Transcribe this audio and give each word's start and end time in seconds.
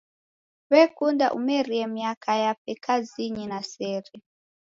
W'ekunda 0.71 1.25
umerie 1.37 1.83
miaka 1.95 2.31
yape 2.43 2.71
kazinyi 2.83 3.45
na 3.51 3.59
sere. 3.71 4.11